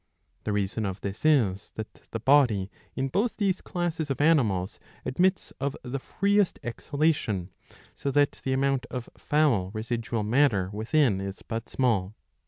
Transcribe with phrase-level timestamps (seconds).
[0.45, 5.51] The reason of this is that the body in both these classes of animals admits
[5.59, 7.51] of the freest exhalation,
[7.95, 12.15] so that the amount of foul residual matter within is but small.